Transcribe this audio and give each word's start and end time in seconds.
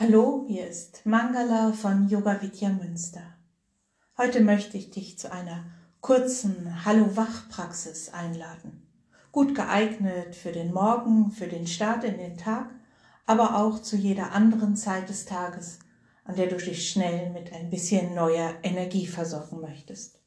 Hallo, 0.00 0.44
hier 0.46 0.68
ist 0.68 1.04
Mangala 1.06 1.72
von 1.72 2.08
Yoga 2.08 2.40
Vidya 2.40 2.68
Münster. 2.68 3.34
Heute 4.16 4.42
möchte 4.42 4.76
ich 4.76 4.92
dich 4.92 5.18
zu 5.18 5.32
einer 5.32 5.64
kurzen 6.00 6.84
Hallo-Wach-Praxis 6.84 8.10
einladen. 8.10 8.86
Gut 9.32 9.56
geeignet 9.56 10.36
für 10.36 10.52
den 10.52 10.72
Morgen, 10.72 11.32
für 11.32 11.48
den 11.48 11.66
Start 11.66 12.04
in 12.04 12.16
den 12.16 12.38
Tag, 12.38 12.70
aber 13.26 13.58
auch 13.58 13.82
zu 13.82 13.96
jeder 13.96 14.30
anderen 14.30 14.76
Zeit 14.76 15.08
des 15.08 15.24
Tages, 15.24 15.80
an 16.22 16.36
der 16.36 16.46
du 16.46 16.58
dich 16.58 16.88
schnell 16.88 17.30
mit 17.30 17.52
ein 17.52 17.68
bisschen 17.68 18.14
neuer 18.14 18.54
Energie 18.62 19.08
versorgen 19.08 19.60
möchtest. 19.60 20.20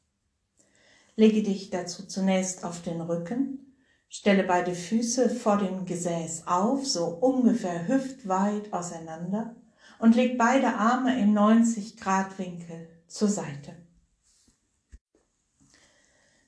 Lege 1.16 1.42
dich 1.42 1.70
dazu 1.70 2.06
zunächst 2.06 2.62
auf 2.66 2.82
den 2.82 3.00
Rücken, 3.00 3.74
stelle 4.10 4.44
beide 4.44 4.74
Füße 4.74 5.30
vor 5.30 5.56
dem 5.56 5.86
Gesäß 5.86 6.46
auf, 6.46 6.86
so 6.86 7.06
ungefähr 7.06 7.88
hüftweit 7.88 8.70
auseinander 8.74 9.56
und 10.02 10.16
leg 10.16 10.36
beide 10.36 10.74
Arme 10.74 11.16
im 11.20 11.32
90 11.32 11.96
Grad 11.96 12.36
Winkel 12.36 12.88
zur 13.06 13.28
Seite. 13.28 13.76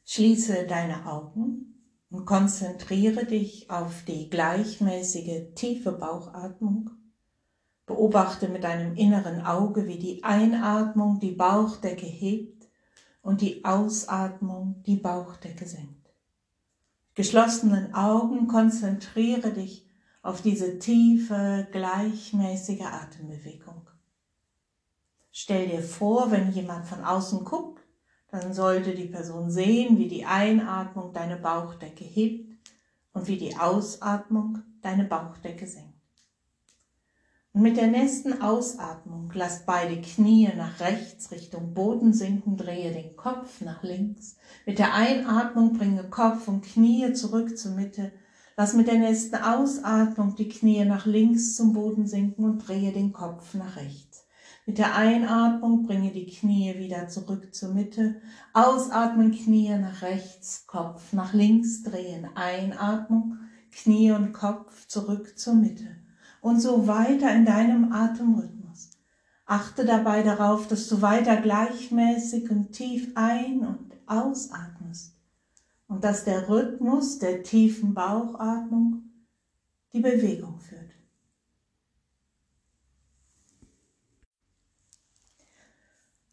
Schließe 0.04 0.66
deine 0.66 1.06
Augen 1.06 1.80
und 2.10 2.24
konzentriere 2.24 3.26
dich 3.26 3.70
auf 3.70 4.02
die 4.08 4.28
gleichmäßige 4.28 5.54
tiefe 5.54 5.92
Bauchatmung. 5.92 6.90
Beobachte 7.86 8.48
mit 8.48 8.64
deinem 8.64 8.96
inneren 8.96 9.46
Auge, 9.46 9.86
wie 9.86 10.00
die 10.00 10.24
Einatmung 10.24 11.20
die 11.20 11.32
Bauchdecke 11.32 12.06
hebt 12.06 12.66
und 13.22 13.40
die 13.40 13.64
Ausatmung 13.64 14.82
die 14.84 14.96
Bauchdecke 14.96 15.66
senkt. 15.66 16.12
Geschlossenen 17.14 17.94
Augen 17.94 18.48
konzentriere 18.48 19.52
dich 19.52 19.83
auf 20.24 20.40
diese 20.40 20.78
tiefe, 20.78 21.68
gleichmäßige 21.70 22.80
Atembewegung. 22.80 23.82
Stell 25.30 25.68
dir 25.68 25.82
vor, 25.82 26.30
wenn 26.30 26.50
jemand 26.50 26.86
von 26.86 27.04
außen 27.04 27.44
guckt, 27.44 27.84
dann 28.30 28.54
sollte 28.54 28.94
die 28.94 29.04
Person 29.04 29.50
sehen, 29.50 29.98
wie 29.98 30.08
die 30.08 30.24
Einatmung 30.24 31.12
deine 31.12 31.36
Bauchdecke 31.36 32.04
hebt 32.04 32.70
und 33.12 33.28
wie 33.28 33.36
die 33.36 33.56
Ausatmung 33.56 34.62
deine 34.80 35.04
Bauchdecke 35.04 35.66
senkt. 35.66 35.92
Und 37.52 37.60
mit 37.60 37.76
der 37.76 37.88
nächsten 37.88 38.40
Ausatmung 38.40 39.30
lass 39.34 39.66
beide 39.66 40.00
Knie 40.00 40.50
nach 40.56 40.80
rechts 40.80 41.30
Richtung 41.32 41.74
Boden 41.74 42.14
sinken, 42.14 42.56
drehe 42.56 42.92
den 42.92 43.14
Kopf 43.14 43.60
nach 43.60 43.82
links. 43.82 44.36
Mit 44.64 44.78
der 44.78 44.94
Einatmung 44.94 45.74
bringe 45.74 46.04
Kopf 46.04 46.48
und 46.48 46.64
Knie 46.64 47.12
zurück 47.12 47.58
zur 47.58 47.72
Mitte 47.72 48.10
Lass 48.56 48.72
mit 48.72 48.86
der 48.86 48.98
nächsten 48.98 49.34
Ausatmung 49.34 50.36
die 50.36 50.48
Knie 50.48 50.84
nach 50.84 51.06
links 51.06 51.56
zum 51.56 51.72
Boden 51.72 52.06
sinken 52.06 52.44
und 52.44 52.58
drehe 52.58 52.92
den 52.92 53.12
Kopf 53.12 53.54
nach 53.54 53.74
rechts. 53.76 54.26
Mit 54.64 54.78
der 54.78 54.94
Einatmung 54.94 55.82
bringe 55.82 56.12
die 56.12 56.26
Knie 56.26 56.78
wieder 56.78 57.08
zurück 57.08 57.52
zur 57.52 57.74
Mitte. 57.74 58.22
Ausatmen, 58.52 59.32
Knie 59.32 59.76
nach 59.76 60.02
rechts, 60.02 60.68
Kopf 60.68 61.12
nach 61.12 61.34
links 61.34 61.82
drehen. 61.82 62.28
Einatmung, 62.36 63.38
Knie 63.72 64.12
und 64.12 64.32
Kopf 64.32 64.86
zurück 64.86 65.36
zur 65.36 65.54
Mitte. 65.54 65.96
Und 66.40 66.60
so 66.60 66.86
weiter 66.86 67.34
in 67.34 67.44
deinem 67.44 67.92
Atemrhythmus. 67.92 68.90
Achte 69.46 69.84
dabei 69.84 70.22
darauf, 70.22 70.68
dass 70.68 70.86
du 70.88 71.02
weiter 71.02 71.36
gleichmäßig 71.38 72.50
und 72.50 72.70
tief 72.70 73.10
ein- 73.16 73.66
und 73.66 73.90
ausatmest 74.06 74.83
und 75.88 76.04
dass 76.04 76.24
der 76.24 76.48
Rhythmus 76.48 77.18
der 77.18 77.42
tiefen 77.42 77.94
Bauchatmung 77.94 79.02
die 79.92 80.00
Bewegung 80.00 80.58
führt. 80.58 80.90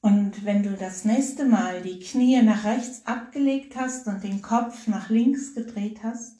Und 0.01 0.45
wenn 0.45 0.63
du 0.63 0.75
das 0.75 1.05
nächste 1.05 1.45
Mal 1.45 1.83
die 1.83 1.99
Knie 1.99 2.41
nach 2.41 2.63
rechts 2.63 3.05
abgelegt 3.05 3.75
hast 3.75 4.07
und 4.07 4.23
den 4.23 4.41
Kopf 4.41 4.87
nach 4.87 5.09
links 5.09 5.53
gedreht 5.53 5.99
hast, 6.01 6.37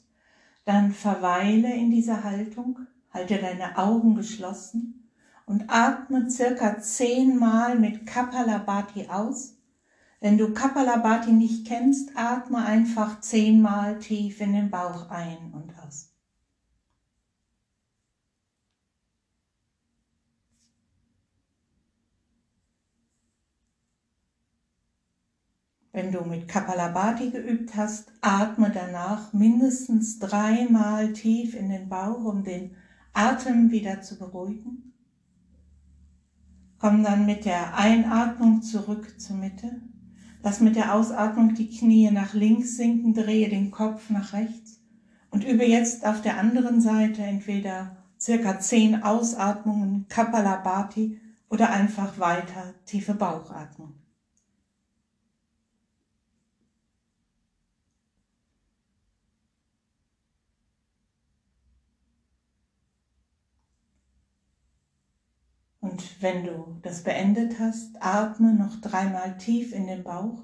dann 0.64 0.92
verweile 0.92 1.72
in 1.72 1.90
dieser 1.90 2.24
Haltung, 2.24 2.80
halte 3.12 3.38
deine 3.38 3.78
Augen 3.78 4.16
geschlossen 4.16 5.08
und 5.46 5.64
atme 5.68 6.28
circa 6.28 6.80
zehnmal 6.80 7.78
mit 7.78 8.04
Kapalabhati 8.06 9.08
aus 9.08 9.56
wenn 10.22 10.38
du 10.38 10.52
Kapalabhati 10.54 11.32
nicht 11.32 11.66
kennst, 11.66 12.16
atme 12.16 12.64
einfach 12.64 13.20
zehnmal 13.20 13.98
tief 13.98 14.40
in 14.40 14.52
den 14.52 14.70
Bauch 14.70 15.10
ein 15.10 15.52
und 15.52 15.76
aus. 15.80 16.14
Wenn 25.90 26.12
du 26.12 26.20
mit 26.24 26.46
Kapalabhati 26.46 27.30
geübt 27.30 27.74
hast, 27.74 28.12
atme 28.20 28.70
danach 28.70 29.32
mindestens 29.32 30.20
dreimal 30.20 31.12
tief 31.12 31.54
in 31.54 31.68
den 31.68 31.88
Bauch, 31.88 32.24
um 32.24 32.44
den 32.44 32.76
Atem 33.12 33.72
wieder 33.72 34.00
zu 34.02 34.20
beruhigen. 34.20 34.94
Komm 36.78 37.02
dann 37.02 37.26
mit 37.26 37.44
der 37.44 37.76
Einatmung 37.76 38.62
zurück 38.62 39.20
zur 39.20 39.36
Mitte. 39.36 39.82
Lass 40.44 40.60
mit 40.60 40.74
der 40.74 40.94
Ausatmung 40.94 41.54
die 41.54 41.68
Knie 41.68 42.10
nach 42.10 42.34
links 42.34 42.76
sinken, 42.76 43.14
drehe 43.14 43.48
den 43.48 43.70
Kopf 43.70 44.10
nach 44.10 44.32
rechts 44.32 44.80
und 45.30 45.44
übe 45.44 45.64
jetzt 45.64 46.04
auf 46.04 46.20
der 46.20 46.38
anderen 46.38 46.80
Seite 46.80 47.22
entweder 47.22 47.96
circa 48.18 48.58
zehn 48.58 49.02
Ausatmungen 49.02 50.06
Kapalabhati 50.08 51.20
oder 51.48 51.70
einfach 51.70 52.18
weiter 52.18 52.74
tiefe 52.86 53.14
Bauchatmung. 53.14 53.94
Und 65.92 66.22
wenn 66.22 66.46
du 66.46 66.78
das 66.80 67.02
beendet 67.02 67.58
hast, 67.58 68.02
atme 68.02 68.54
noch 68.54 68.80
dreimal 68.80 69.36
tief 69.36 69.74
in 69.74 69.86
den 69.86 70.02
Bauch 70.02 70.42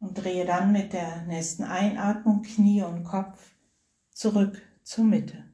und 0.00 0.14
drehe 0.14 0.46
dann 0.46 0.72
mit 0.72 0.94
der 0.94 1.26
nächsten 1.26 1.64
Einatmung 1.64 2.40
Knie 2.40 2.84
und 2.84 3.04
Kopf 3.04 3.50
zurück 4.12 4.62
zur 4.82 5.04
Mitte. 5.04 5.44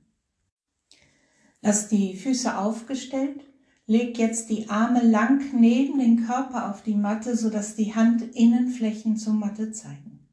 Lass 1.62 1.88
die 1.88 2.16
Füße 2.16 2.56
aufgestellt, 2.56 3.40
leg 3.86 4.18
jetzt 4.18 4.50
die 4.50 4.70
Arme 4.70 5.02
lang 5.02 5.52
neben 5.52 5.98
den 5.98 6.24
Körper 6.26 6.70
auf 6.70 6.82
die 6.84 6.94
Matte, 6.94 7.36
sodass 7.36 7.74
die 7.74 7.92
Handinnenflächen 7.96 9.16
zur 9.16 9.34
Matte 9.34 9.72
zeigen. 9.72 10.28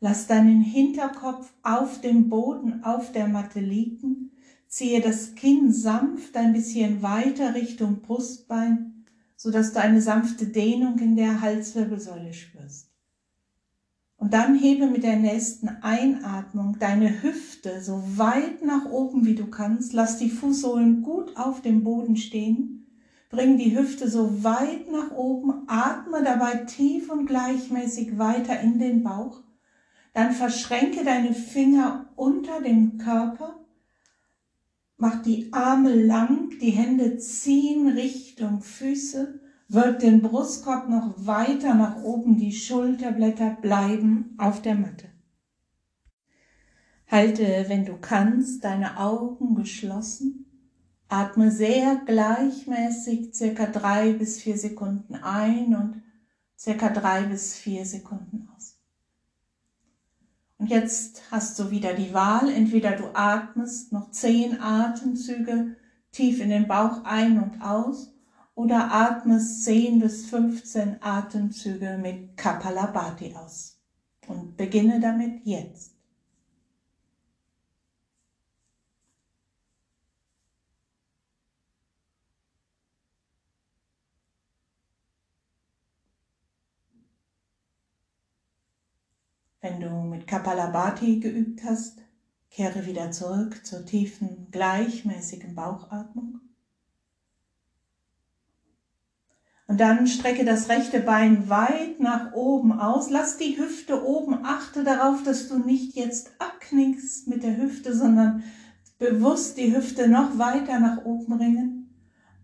Lass 0.00 0.26
deinen 0.26 0.60
Hinterkopf 0.60 1.54
auf 1.62 2.02
dem 2.02 2.28
Boden 2.28 2.84
auf 2.84 3.12
der 3.12 3.28
Matte 3.28 3.60
liegen 3.60 4.32
Ziehe 4.74 5.00
das 5.00 5.36
Kinn 5.36 5.70
sanft 5.70 6.36
ein 6.36 6.52
bisschen 6.52 7.00
weiter 7.00 7.54
Richtung 7.54 8.00
Brustbein, 8.00 9.04
sodass 9.36 9.72
du 9.72 9.78
eine 9.80 10.00
sanfte 10.00 10.48
Dehnung 10.48 10.98
in 10.98 11.14
der 11.14 11.40
Halswirbelsäule 11.40 12.32
spürst. 12.32 12.90
Und 14.16 14.34
dann 14.34 14.58
hebe 14.58 14.88
mit 14.88 15.04
der 15.04 15.14
nächsten 15.14 15.68
Einatmung 15.68 16.76
deine 16.80 17.22
Hüfte 17.22 17.80
so 17.82 18.02
weit 18.16 18.64
nach 18.64 18.90
oben 18.90 19.24
wie 19.24 19.36
du 19.36 19.46
kannst. 19.46 19.92
Lass 19.92 20.18
die 20.18 20.28
Fußsohlen 20.28 21.02
gut 21.02 21.36
auf 21.36 21.62
dem 21.62 21.84
Boden 21.84 22.16
stehen. 22.16 22.88
Bring 23.30 23.58
die 23.58 23.78
Hüfte 23.78 24.10
so 24.10 24.42
weit 24.42 24.90
nach 24.90 25.12
oben. 25.12 25.68
Atme 25.68 26.24
dabei 26.24 26.64
tief 26.64 27.10
und 27.10 27.26
gleichmäßig 27.26 28.18
weiter 28.18 28.58
in 28.58 28.80
den 28.80 29.04
Bauch. 29.04 29.40
Dann 30.14 30.32
verschränke 30.32 31.04
deine 31.04 31.32
Finger 31.32 32.06
unter 32.16 32.60
dem 32.60 32.98
Körper 32.98 33.63
Mach 35.04 35.20
die 35.20 35.52
Arme 35.52 35.94
lang, 35.94 36.48
die 36.62 36.70
Hände 36.70 37.18
ziehen 37.18 37.88
Richtung 37.88 38.62
Füße, 38.62 39.38
wölbt 39.68 40.00
den 40.00 40.22
Brustkorb 40.22 40.88
noch 40.88 41.12
weiter 41.26 41.74
nach 41.74 42.02
oben, 42.02 42.38
die 42.38 42.52
Schulterblätter 42.52 43.58
bleiben 43.60 44.34
auf 44.38 44.62
der 44.62 44.76
Matte. 44.76 45.08
Halte, 47.06 47.66
wenn 47.68 47.84
du 47.84 47.98
kannst, 47.98 48.64
deine 48.64 48.98
Augen 48.98 49.54
geschlossen. 49.54 50.46
Atme 51.08 51.50
sehr 51.50 52.00
gleichmäßig 52.06 53.34
circa 53.34 53.66
drei 53.66 54.14
bis 54.14 54.40
vier 54.40 54.56
Sekunden 54.56 55.16
ein 55.16 55.74
und 55.74 56.02
circa 56.58 56.88
drei 56.88 57.24
bis 57.24 57.54
vier 57.54 57.84
Sekunden 57.84 58.48
aus. 58.56 58.78
Und 60.64 60.70
jetzt 60.70 61.20
hast 61.30 61.58
du 61.58 61.70
wieder 61.70 61.92
die 61.92 62.14
Wahl, 62.14 62.50
entweder 62.50 62.92
du 62.92 63.10
atmest 63.12 63.92
noch 63.92 64.10
zehn 64.12 64.62
Atemzüge 64.62 65.76
tief 66.10 66.40
in 66.40 66.48
den 66.48 66.66
Bauch 66.66 67.04
ein 67.04 67.38
und 67.38 67.60
aus 67.60 68.14
oder 68.54 68.90
atmest 68.90 69.62
10 69.64 69.98
bis 69.98 70.24
15 70.24 71.02
Atemzüge 71.02 71.98
mit 72.00 72.38
Kapalabhati 72.38 73.34
aus. 73.34 73.78
Und 74.26 74.56
beginne 74.56 75.00
damit 75.00 75.44
jetzt. 75.44 75.93
Wenn 89.64 89.80
du 89.80 89.88
mit 89.88 90.26
Kapalabhati 90.26 91.20
geübt 91.20 91.64
hast, 91.64 91.96
kehre 92.50 92.84
wieder 92.84 93.12
zurück 93.12 93.64
zur 93.64 93.86
tiefen, 93.86 94.48
gleichmäßigen 94.50 95.54
Bauchatmung. 95.54 96.40
Und 99.66 99.80
dann 99.80 100.06
strecke 100.06 100.44
das 100.44 100.68
rechte 100.68 101.00
Bein 101.00 101.48
weit 101.48 101.98
nach 101.98 102.34
oben 102.34 102.78
aus. 102.78 103.08
Lass 103.08 103.38
die 103.38 103.56
Hüfte 103.56 104.04
oben. 104.04 104.44
Achte 104.44 104.84
darauf, 104.84 105.22
dass 105.22 105.48
du 105.48 105.58
nicht 105.58 105.96
jetzt 105.96 106.32
abknickst 106.38 107.28
mit 107.28 107.42
der 107.42 107.56
Hüfte, 107.56 107.96
sondern 107.96 108.44
bewusst 108.98 109.56
die 109.56 109.74
Hüfte 109.74 110.08
noch 110.08 110.36
weiter 110.36 110.78
nach 110.78 111.06
oben 111.06 111.38
bringen. 111.38 111.88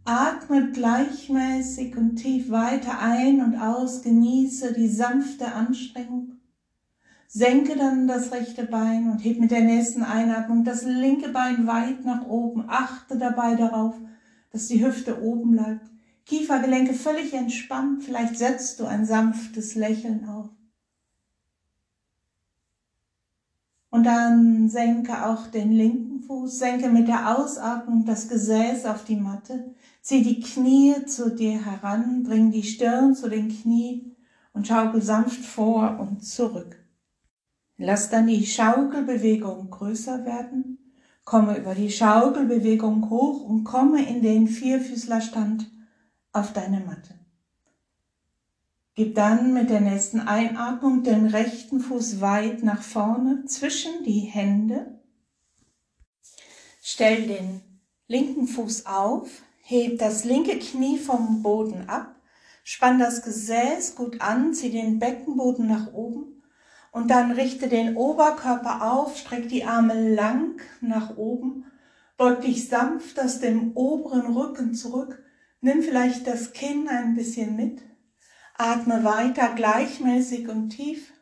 Atme 0.06 0.72
gleichmäßig 0.72 1.98
und 1.98 2.16
tief 2.16 2.50
weiter 2.50 2.98
ein 2.98 3.42
und 3.42 3.56
aus. 3.56 4.00
Genieße 4.00 4.72
die 4.72 4.88
sanfte 4.88 5.52
Anstrengung. 5.52 6.39
Senke 7.32 7.76
dann 7.76 8.08
das 8.08 8.32
rechte 8.32 8.64
Bein 8.64 9.08
und 9.08 9.20
heb 9.20 9.38
mit 9.38 9.52
der 9.52 9.60
nächsten 9.60 10.02
Einatmung 10.02 10.64
das 10.64 10.82
linke 10.82 11.28
Bein 11.28 11.64
weit 11.68 12.04
nach 12.04 12.26
oben. 12.26 12.64
Achte 12.66 13.18
dabei 13.18 13.54
darauf, 13.54 13.94
dass 14.50 14.66
die 14.66 14.84
Hüfte 14.84 15.22
oben 15.22 15.52
bleibt. 15.52 15.88
Kiefergelenke 16.26 16.92
völlig 16.92 17.32
entspannt. 17.32 18.02
Vielleicht 18.02 18.36
setzt 18.36 18.80
du 18.80 18.84
ein 18.84 19.06
sanftes 19.06 19.76
Lächeln 19.76 20.28
auf. 20.28 20.48
Und 23.90 24.02
dann 24.06 24.68
senke 24.68 25.24
auch 25.24 25.46
den 25.46 25.70
linken 25.70 26.22
Fuß, 26.22 26.58
senke 26.58 26.88
mit 26.88 27.06
der 27.06 27.38
Ausatmung 27.38 28.04
das 28.06 28.28
Gesäß 28.28 28.86
auf 28.86 29.04
die 29.04 29.16
Matte, 29.16 29.72
zieh 30.02 30.24
die 30.24 30.40
Knie 30.40 31.06
zu 31.06 31.30
dir 31.30 31.64
heran, 31.64 32.24
bring 32.24 32.50
die 32.50 32.64
Stirn 32.64 33.14
zu 33.14 33.28
den 33.28 33.48
Knien 33.48 34.16
und 34.52 34.66
schaukel 34.66 35.00
sanft 35.00 35.44
vor 35.44 35.96
und 36.00 36.24
zurück. 36.24 36.79
Lass 37.82 38.10
dann 38.10 38.26
die 38.26 38.44
Schaukelbewegung 38.44 39.70
größer 39.70 40.26
werden, 40.26 40.92
komme 41.24 41.56
über 41.56 41.74
die 41.74 41.90
Schaukelbewegung 41.90 43.08
hoch 43.08 43.42
und 43.42 43.64
komme 43.64 44.06
in 44.06 44.20
den 44.20 44.48
Vierfüßlerstand 44.48 45.70
auf 46.30 46.52
deine 46.52 46.80
Matte. 46.80 47.14
Gib 48.96 49.14
dann 49.14 49.54
mit 49.54 49.70
der 49.70 49.80
nächsten 49.80 50.20
Einatmung 50.20 51.04
den 51.04 51.24
rechten 51.24 51.80
Fuß 51.80 52.20
weit 52.20 52.62
nach 52.62 52.82
vorne 52.82 53.46
zwischen 53.46 54.04
die 54.04 54.20
Hände. 54.20 55.00
Stell 56.82 57.28
den 57.28 57.62
linken 58.08 58.46
Fuß 58.46 58.84
auf, 58.84 59.40
heb 59.62 59.98
das 59.98 60.24
linke 60.24 60.58
Knie 60.58 60.98
vom 60.98 61.42
Boden 61.42 61.88
ab, 61.88 62.14
spann 62.62 62.98
das 62.98 63.22
Gesäß 63.22 63.94
gut 63.94 64.20
an, 64.20 64.52
zieh 64.52 64.70
den 64.70 64.98
Beckenboden 64.98 65.66
nach 65.66 65.94
oben 65.94 66.39
und 66.92 67.10
dann 67.10 67.32
richte 67.32 67.68
den 67.68 67.96
Oberkörper 67.96 68.92
auf, 68.92 69.16
streck 69.16 69.48
die 69.48 69.64
Arme 69.64 70.14
lang 70.14 70.60
nach 70.80 71.16
oben, 71.16 71.64
beug 72.16 72.40
dich 72.42 72.68
sanft 72.68 73.20
aus 73.20 73.40
dem 73.40 73.72
oberen 73.76 74.36
Rücken 74.36 74.74
zurück 74.74 75.22
Nimm 75.62 75.82
vielleicht 75.82 76.26
das 76.26 76.52
Kinn 76.52 76.88
ein 76.88 77.14
bisschen 77.14 77.54
mit. 77.54 77.82
Atme 78.56 79.04
weiter 79.04 79.54
gleichmäßig 79.54 80.48
und 80.48 80.70
tief 80.70 81.12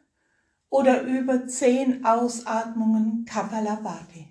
oder 0.70 1.02
über 1.02 1.46
zehn 1.46 2.04
Ausatmungen 2.04 3.24
Kapalabhati. 3.24 4.27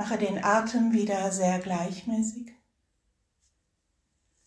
Mache 0.00 0.16
den 0.16 0.42
Atem 0.42 0.94
wieder 0.94 1.30
sehr 1.30 1.58
gleichmäßig. 1.58 2.54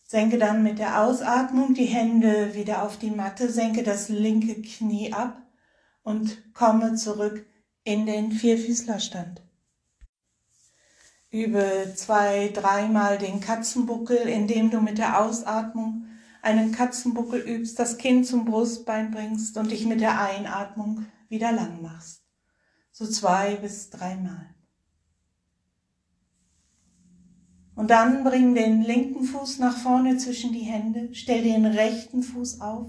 Senke 0.02 0.36
dann 0.36 0.64
mit 0.64 0.80
der 0.80 1.00
Ausatmung 1.00 1.74
die 1.74 1.84
Hände 1.84 2.56
wieder 2.56 2.82
auf 2.82 2.98
die 2.98 3.12
Matte, 3.12 3.48
senke 3.48 3.84
das 3.84 4.08
linke 4.08 4.60
Knie 4.62 5.12
ab 5.12 5.40
und 6.02 6.52
komme 6.54 6.96
zurück 6.96 7.46
in 7.84 8.04
den 8.04 8.32
Vierfüßlerstand. 8.32 9.42
Übe 11.30 11.92
zwei, 11.94 12.48
dreimal 12.48 13.18
den 13.18 13.40
Katzenbuckel, 13.40 14.26
indem 14.26 14.72
du 14.72 14.80
mit 14.80 14.98
der 14.98 15.20
Ausatmung 15.20 16.06
einen 16.42 16.72
Katzenbuckel 16.72 17.38
übst, 17.38 17.78
das 17.78 17.96
Kinn 17.96 18.24
zum 18.24 18.44
Brustbein 18.44 19.12
bringst 19.12 19.56
und 19.56 19.70
dich 19.70 19.86
mit 19.86 20.00
der 20.00 20.20
Einatmung 20.20 21.06
wieder 21.28 21.52
lang 21.52 21.80
machst. 21.80 22.24
So 22.90 23.06
zwei 23.06 23.54
bis 23.54 23.90
dreimal. 23.90 24.53
Und 27.76 27.90
dann 27.90 28.24
bring 28.24 28.54
den 28.54 28.82
linken 28.82 29.24
Fuß 29.24 29.58
nach 29.58 29.76
vorne 29.76 30.16
zwischen 30.16 30.52
die 30.52 30.60
Hände, 30.60 31.08
stell 31.12 31.42
den 31.42 31.66
rechten 31.66 32.22
Fuß 32.22 32.60
auf, 32.60 32.86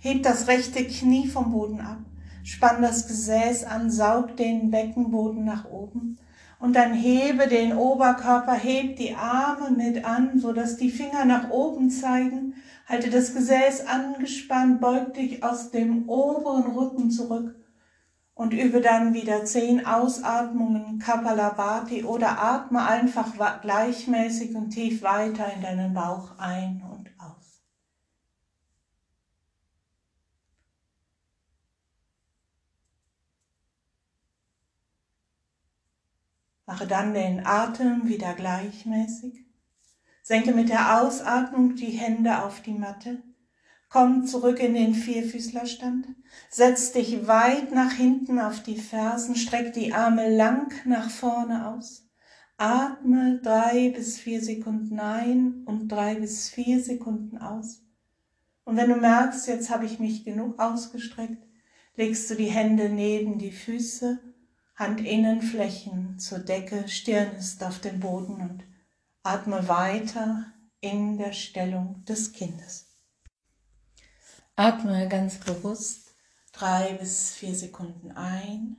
heb 0.00 0.22
das 0.22 0.48
rechte 0.48 0.84
Knie 0.84 1.28
vom 1.28 1.52
Boden 1.52 1.80
ab 1.80 1.98
Spann 2.44 2.82
das 2.82 3.06
Gesäß 3.06 3.64
an, 3.64 3.90
saug 3.90 4.36
den 4.36 4.70
Beckenboden 4.70 5.46
nach 5.46 5.64
oben 5.64 6.18
und 6.60 6.76
dann 6.76 6.92
hebe 6.92 7.48
den 7.48 7.74
Oberkörper, 7.74 8.52
heb 8.52 8.96
die 8.96 9.14
Arme 9.14 9.70
mit 9.70 10.04
an, 10.04 10.38
so 10.38 10.52
dass 10.52 10.76
die 10.76 10.90
Finger 10.90 11.24
nach 11.24 11.50
oben 11.50 11.90
zeigen. 11.90 12.54
Halte 12.86 13.08
das 13.08 13.34
Gesäß 13.34 13.86
angespannt, 13.86 14.82
beug 14.82 15.14
dich 15.14 15.42
aus 15.42 15.70
dem 15.70 16.06
oberen 16.06 16.70
Rücken 16.72 17.10
zurück 17.10 17.54
und 18.34 18.52
übe 18.52 18.80
dann 18.80 19.14
wieder 19.14 19.44
zehn 19.44 19.86
Ausatmungen 19.86 20.98
Kapalabhati 20.98 22.04
oder 22.04 22.42
atme 22.42 22.84
einfach 22.84 23.60
gleichmäßig 23.62 24.54
und 24.56 24.70
tief 24.70 25.02
weiter 25.02 25.52
in 25.52 25.62
deinen 25.62 25.94
Bauch 25.94 26.36
ein 26.38 26.82
und 26.90 27.10
aus. 27.18 27.62
Mache 36.66 36.86
dann 36.86 37.14
den 37.14 37.46
Atem 37.46 38.08
wieder 38.08 38.34
gleichmäßig. 38.34 39.44
Senke 40.22 40.52
mit 40.52 40.70
der 40.70 41.02
Ausatmung 41.02 41.76
die 41.76 41.90
Hände 41.90 42.42
auf 42.42 42.62
die 42.62 42.72
Matte. 42.72 43.22
Komm 43.94 44.26
zurück 44.26 44.58
in 44.58 44.74
den 44.74 44.92
Vierfüßlerstand. 44.92 46.08
Setz 46.50 46.90
dich 46.90 47.28
weit 47.28 47.70
nach 47.70 47.92
hinten 47.92 48.40
auf 48.40 48.60
die 48.60 48.76
Fersen. 48.76 49.36
Streck 49.36 49.72
die 49.72 49.92
Arme 49.94 50.36
lang 50.36 50.74
nach 50.84 51.08
vorne 51.08 51.68
aus. 51.68 52.04
Atme 52.56 53.38
drei 53.40 53.90
bis 53.90 54.18
vier 54.18 54.42
Sekunden 54.42 54.98
ein 54.98 55.62
und 55.66 55.86
drei 55.86 56.16
bis 56.16 56.48
vier 56.48 56.82
Sekunden 56.82 57.38
aus. 57.38 57.82
Und 58.64 58.76
wenn 58.76 58.88
du 58.88 58.96
merkst, 58.96 59.46
jetzt 59.46 59.70
habe 59.70 59.86
ich 59.86 60.00
mich 60.00 60.24
genug 60.24 60.58
ausgestreckt, 60.58 61.46
legst 61.94 62.28
du 62.28 62.34
die 62.34 62.50
Hände 62.50 62.88
neben 62.88 63.38
die 63.38 63.52
Füße 63.52 64.18
Handinnenflächen 64.74 66.18
zur 66.18 66.40
Decke, 66.40 66.88
Stirn 66.88 67.36
ist 67.36 67.62
auf 67.62 67.78
dem 67.78 68.00
Boden 68.00 68.40
und 68.40 68.64
atme 69.22 69.68
weiter 69.68 70.46
in 70.80 71.16
der 71.16 71.32
Stellung 71.32 72.04
des 72.06 72.32
Kindes. 72.32 72.83
Atme 74.56 75.08
ganz 75.08 75.38
bewusst 75.38 76.14
drei 76.52 76.92
bis 76.94 77.32
vier 77.32 77.56
Sekunden 77.56 78.12
ein 78.12 78.76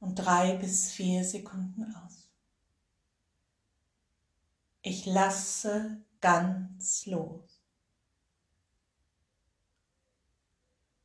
und 0.00 0.16
drei 0.16 0.56
bis 0.56 0.90
vier 0.90 1.24
Sekunden 1.24 1.94
aus. 1.94 2.28
Ich 4.82 5.06
lasse 5.06 6.04
ganz 6.20 7.06
los. 7.06 7.62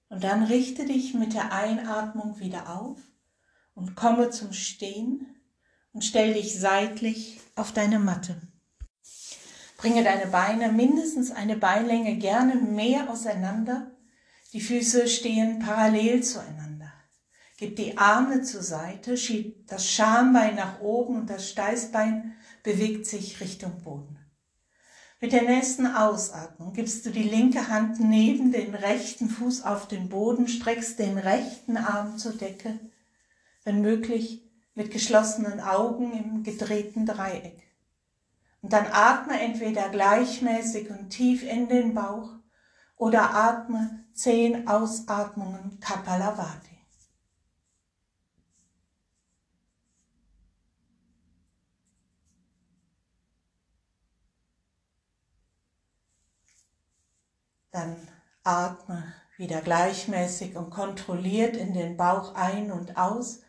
Und 0.10 0.24
dann 0.24 0.44
richte 0.44 0.86
dich 0.86 1.14
mit 1.14 1.34
der 1.34 1.54
Einatmung 1.54 2.40
wieder 2.40 2.78
auf 2.78 3.00
und 3.74 3.96
komme 3.96 4.32
zum 4.32 4.52
Stehen 4.52 5.28
und 5.94 6.04
stell 6.04 6.34
dich 6.34 6.60
seitlich 6.60 7.40
auf 7.56 7.72
deine 7.72 8.00
Matte. 8.00 8.47
Bringe 9.78 10.04
deine 10.04 10.28
Beine 10.28 10.72
mindestens 10.72 11.32
eine 11.32 11.56
Beinlänge, 11.56 12.18
gerne 12.18 12.56
mehr 12.56 13.10
auseinander. 13.10 13.92
Die 14.54 14.62
Füße 14.62 15.08
stehen 15.08 15.60
parallel 15.60 16.24
zueinander. 16.24 16.92
Gib 17.58 17.76
die 17.76 17.98
Arme 17.98 18.42
zur 18.42 18.64
Seite, 18.64 19.18
schieb 19.18 19.68
das 19.68 19.90
Schambein 19.90 20.56
nach 20.56 20.82
oben 20.82 21.16
und 21.16 21.30
das 21.30 21.50
Steißbein 21.50 22.34
bewegt 22.64 23.06
sich 23.06 23.40
Richtung 23.40 23.82
Boden. 23.84 24.18
Mit 25.20 25.32
der 25.32 25.44
nächsten 25.44 25.88
Ausatmung 25.88 26.74
gibst 26.74 27.06
du 27.06 27.10
die 27.10 27.24
linke 27.24 27.70
Hand 27.70 28.00
neben 28.00 28.52
den 28.52 28.76
rechten 28.76 29.30
Fuß 29.30 29.64
auf 29.64 29.88
den 29.88 30.10
Boden, 30.10 30.48
streckst 30.48 31.00
den 31.00 31.18
rechten 31.18 31.78
Arm 31.78 32.18
zur 32.18 32.34
Decke 32.34 32.80
wenn 33.68 33.82
möglich 33.82 34.50
mit 34.76 34.92
geschlossenen 34.92 35.60
Augen 35.60 36.14
im 36.14 36.44
gedrehten 36.44 37.06
Dreieck. 37.06 37.67
Und 38.68 38.74
dann 38.74 38.88
atme 38.92 39.40
entweder 39.40 39.88
gleichmäßig 39.88 40.90
und 40.90 41.10
tief 41.10 41.42
in 41.42 41.70
den 41.70 41.94
Bauch 41.94 42.32
oder 42.98 43.34
atme 43.34 44.04
zehn 44.12 44.68
Ausatmungen 44.68 45.80
Kapalavati. 45.80 46.78
Dann 57.72 57.96
atme 58.44 59.14
wieder 59.38 59.62
gleichmäßig 59.62 60.58
und 60.58 60.72
kontrolliert 60.72 61.56
in 61.56 61.74
den 61.74 61.96
Bauch 61.96 62.36
ein 62.36 62.74
und 62.74 62.98
aus, 62.98 63.44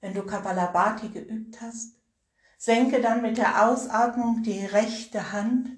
wenn 0.00 0.14
du 0.14 0.24
Kapalabhati 0.24 1.08
geübt 1.08 1.60
hast. 1.60 2.01
Senke 2.64 3.00
dann 3.00 3.22
mit 3.22 3.38
der 3.38 3.66
Ausatmung 3.66 4.44
die 4.44 4.64
rechte 4.64 5.32
Hand 5.32 5.68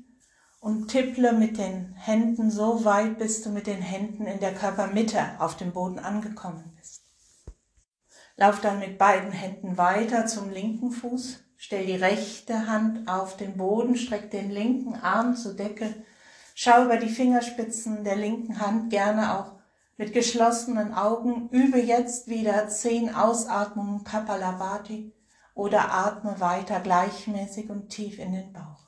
und 0.61 0.88
tipple 0.88 1.33
mit 1.33 1.57
den 1.57 1.95
Händen 1.95 2.50
so 2.50 2.85
weit, 2.85 3.17
bis 3.17 3.41
du 3.41 3.49
mit 3.49 3.67
den 3.67 3.81
Händen 3.81 4.26
in 4.26 4.38
der 4.38 4.53
Körpermitte 4.53 5.23
auf 5.38 5.57
dem 5.57 5.73
Boden 5.73 5.99
angekommen 5.99 6.75
bist. 6.76 7.00
Lauf 8.37 8.61
dann 8.61 8.81
mit 8.81 8.99
beiden 8.99 9.33
Händen 9.33 9.79
weiter 9.79 10.26
zum 10.26 10.50
linken 10.50 10.91
Fuß. 10.91 11.43
Stell 11.57 11.87
die 11.87 11.97
rechte 11.97 12.67
Hand 12.67 13.09
auf 13.09 13.38
den 13.38 13.57
Boden, 13.57 13.97
streck 13.97 14.31
den 14.31 14.50
linken 14.50 14.95
Arm 14.97 15.37
zur 15.37 15.55
Decke 15.55 16.05
Schau 16.55 16.85
über 16.85 16.99
die 16.99 17.09
Fingerspitzen 17.09 18.05
der 18.05 18.17
linken 18.17 18.61
Hand 18.61 18.91
gerne 18.91 19.38
auch 19.38 19.53
mit 19.97 20.12
geschlossenen 20.12 20.93
Augen. 20.93 21.49
Übe 21.49 21.81
jetzt 21.81 22.29
wieder 22.29 22.69
zehn 22.69 23.14
Ausatmungen 23.14 24.05
Kapalabhati 24.05 25.13
oder 25.55 25.93
atme 25.93 26.41
weiter 26.41 26.81
gleichmäßig 26.81 27.71
und 27.71 27.89
tief 27.89 28.19
in 28.19 28.33
den 28.33 28.53
Bauch. 28.53 28.85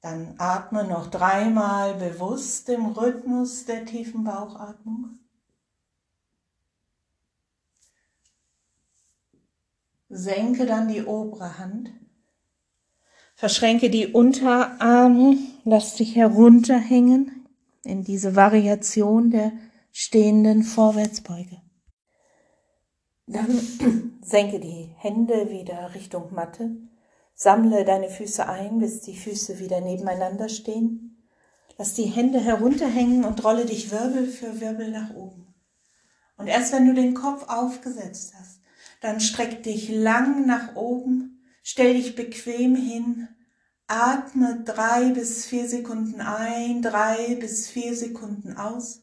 Dann 0.00 0.36
atme 0.38 0.84
noch 0.84 1.08
dreimal 1.08 1.94
bewusst 1.94 2.68
im 2.68 2.86
Rhythmus 2.86 3.64
der 3.64 3.84
tiefen 3.84 4.24
Bauchatmung. 4.24 5.18
Senke 10.08 10.64
dann 10.64 10.88
die 10.88 11.04
obere 11.04 11.58
Hand. 11.58 11.90
Verschränke 13.34 13.90
die 13.90 14.06
Unterarme, 14.06 15.36
lass 15.68 15.94
dich 15.94 16.16
herunterhängen 16.16 17.46
in 17.84 18.04
diese 18.04 18.36
Variation 18.36 19.30
der 19.30 19.52
stehenden 19.92 20.62
Vorwärtsbeuge. 20.62 21.60
Dann 23.26 24.18
senke 24.22 24.60
die 24.60 24.90
Hände 24.96 25.50
wieder 25.50 25.94
Richtung 25.94 26.32
Matte. 26.34 26.76
Sammle 27.34 27.84
deine 27.84 28.08
Füße 28.08 28.48
ein, 28.48 28.78
bis 28.78 29.00
die 29.00 29.16
Füße 29.16 29.58
wieder 29.58 29.80
nebeneinander 29.80 30.48
stehen. 30.48 31.26
Lass 31.76 31.94
die 31.94 32.04
Hände 32.04 32.40
herunterhängen 32.40 33.24
und 33.24 33.44
rolle 33.44 33.64
dich 33.64 33.92
Wirbel 33.92 34.26
für 34.26 34.60
Wirbel 34.60 34.90
nach 34.90 35.14
oben. 35.14 35.54
Und 36.36 36.48
erst 36.48 36.72
wenn 36.72 36.86
du 36.86 36.94
den 36.94 37.14
Kopf 37.14 37.44
aufgesetzt 37.48 38.34
hast, 38.38 38.60
dann 39.00 39.20
streck 39.20 39.62
dich 39.62 39.88
lang 39.88 40.46
nach 40.46 40.74
oben, 40.74 41.44
stell 41.62 41.94
dich 41.94 42.16
bequem 42.16 42.74
hin, 42.74 43.28
atme 43.88 44.62
drei 44.64 45.10
bis 45.10 45.46
vier 45.46 45.68
Sekunden 45.68 46.20
ein, 46.20 46.82
drei 46.82 47.34
bis 47.36 47.68
vier 47.68 47.96
Sekunden 47.96 48.56
aus. 48.56 49.02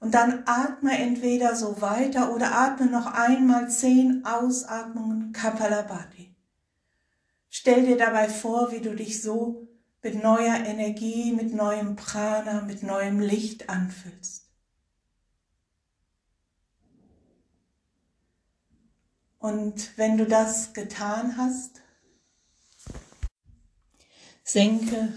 Und 0.00 0.14
dann 0.14 0.42
atme 0.46 0.98
entweder 0.98 1.54
so 1.54 1.80
weiter 1.80 2.34
oder 2.34 2.54
atme 2.56 2.86
noch 2.86 3.06
einmal 3.06 3.70
zehn 3.70 4.24
Ausatmungen 4.24 5.32
Kapalabhati. 5.32 6.34
Stell 7.48 7.86
dir 7.86 7.96
dabei 7.96 8.28
vor, 8.28 8.72
wie 8.72 8.80
du 8.80 8.94
dich 8.96 9.22
so 9.22 9.68
mit 10.02 10.22
neuer 10.22 10.56
Energie, 10.56 11.32
mit 11.32 11.54
neuem 11.54 11.96
Prana, 11.96 12.62
mit 12.62 12.82
neuem 12.82 13.20
Licht 13.20 13.70
anfühlst. 13.70 14.50
Und 19.38 19.96
wenn 19.96 20.16
du 20.16 20.26
das 20.26 20.72
getan 20.72 21.36
hast, 21.36 21.83
senke 24.44 25.12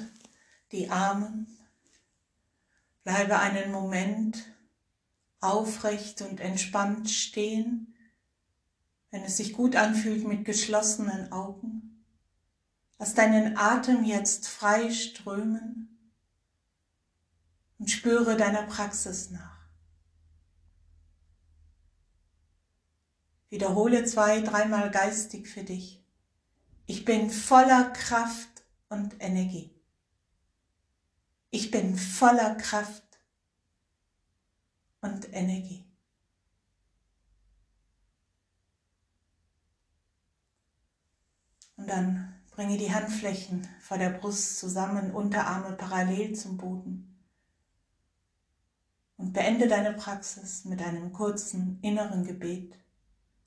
die 0.72 0.90
Arme, 0.90 1.46
bleibe 3.04 3.38
einen 3.40 3.72
Moment 3.72 4.44
aufrecht 5.40 6.22
und 6.22 6.40
entspannt 6.40 7.10
stehen, 7.10 7.94
wenn 9.12 9.24
es 9.24 9.38
sich 9.38 9.54
gut 9.54 9.76
anfühlt 9.76 10.28
mit 10.28 10.46
geschlossenen 10.46 11.32
Augen. 11.32 12.04
Lass 12.98 13.14
deinen 13.14 13.58
Atem 13.58 14.04
jetzt 14.04 14.48
frei 14.48 14.92
strömen 14.92 16.12
und 17.78 17.92
spüre 17.92 18.38
deiner 18.38 18.64
Praxis 18.64 19.30
nach. 19.30 19.58
Wiederhole 23.50 24.04
zwei, 24.06 24.42
dreimal 24.42 24.90
geistig 24.92 25.48
für 25.48 25.64
dich. 25.64 26.04
Ich 26.86 27.06
bin 27.06 27.30
voller 27.30 27.92
Kraft 27.92 28.57
und 28.90 29.16
Energie. 29.20 29.74
Ich 31.50 31.72
bin 31.72 31.96
voller 31.98 32.56
Kraft 32.56 33.04
und 35.02 35.34
Energie. 35.34 35.86
Und 41.78 41.88
dann 41.88 42.34
bringe 42.52 42.78
die 42.78 42.94
Handflächen 42.94 43.68
vor 43.80 43.98
der 43.98 44.10
Brust 44.10 44.58
zusammen, 44.58 45.12
Unterarme 45.12 45.76
parallel 45.76 46.36
zum 46.36 46.58
Boden. 46.58 47.24
Und 49.16 49.34
beende 49.34 49.68
deine 49.68 49.94
Praxis 49.94 50.66
mit 50.66 50.82
einem 50.82 51.14
kurzen 51.14 51.80
inneren 51.82 52.24
Gebet 52.24 52.78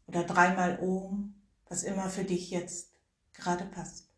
oder 0.06 0.24
dreimal 0.24 0.80
Om, 0.80 1.34
was 1.68 1.82
immer 1.82 2.08
für 2.08 2.24
dich 2.24 2.50
jetzt 2.50 2.92
gerade 3.32 3.64
passt. 3.64 4.09